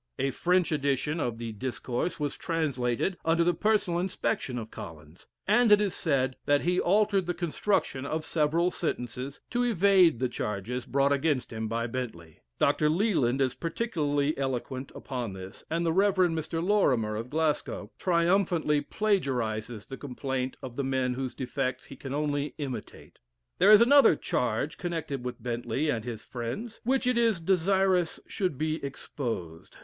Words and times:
A 0.17 0.31
French 0.31 0.71
edition 0.71 1.19
of 1.19 1.37
the 1.37 1.51
"Discourse" 1.51 2.19
was 2.19 2.35
translated 2.35 3.17
under 3.23 3.43
the 3.43 3.53
personal 3.53 3.99
inspection 3.99 4.57
of 4.57 4.71
Collins: 4.71 5.27
and 5.47 5.71
it 5.71 5.79
is 5.79 5.93
said 5.93 6.37
that 6.47 6.61
he 6.63 6.79
altered 6.79 7.27
the 7.27 7.35
construction 7.35 8.03
of 8.03 8.25
several 8.25 8.71
sentences 8.71 9.41
to 9.51 9.61
evade 9.61 10.17
the 10.17 10.27
charges 10.27 10.87
brought 10.87 11.13
against 11.13 11.53
him 11.53 11.67
by 11.67 11.85
Bentley 11.85 12.39
Dr. 12.57 12.89
Leland 12.89 13.41
is 13.41 13.53
particularly 13.53 14.35
eloquent 14.39 14.91
upon 14.95 15.33
this; 15.33 15.65
and 15.69 15.85
the 15.85 15.93
Rev. 15.93 16.15
Mr. 16.15 16.63
Lorimer, 16.63 17.15
of 17.15 17.29
Glasgow, 17.29 17.91
triumphantly 17.99 18.81
plagiarises 18.81 19.85
the 19.85 19.97
complaint 19.97 20.57
of 20.63 20.77
the 20.77 20.83
men 20.83 21.13
whose 21.13 21.35
defects 21.35 21.85
he 21.85 21.95
can 21.95 22.11
only 22.11 22.55
imitate. 22.57 23.19
There 23.59 23.69
is 23.69 23.81
another 23.81 24.15
charge 24.15 24.79
connected 24.79 25.23
with 25.23 25.43
Bentley 25.43 25.91
and 25.91 26.03
his 26.03 26.25
friends, 26.25 26.81
which 26.83 27.05
it 27.05 27.19
is 27.19 27.39
desirous 27.39 28.19
should 28.25 28.57
be 28.57 28.83
exposed. 28.83 29.77